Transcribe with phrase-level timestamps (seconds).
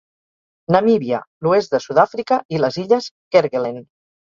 [0.75, 1.19] Namíbia,
[1.49, 3.81] l'oest de Sud-àfrica i les illes Kerguelen.